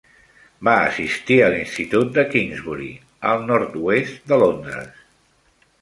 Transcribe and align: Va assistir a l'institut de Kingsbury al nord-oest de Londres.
Va 0.67 0.71
assistir 0.85 1.37
a 1.41 1.49
l'institut 1.55 2.09
de 2.17 2.25
Kingsbury 2.33 2.91
al 3.35 3.47
nord-oest 3.53 4.21
de 4.33 4.45
Londres. 4.47 5.07